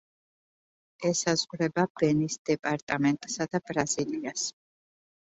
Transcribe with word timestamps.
ესაზღვრება 1.09 1.83
ბენის 1.99 2.37
დეპარტამენტსა 2.49 3.47
და 3.51 3.61
ბრაზილიას. 3.67 4.47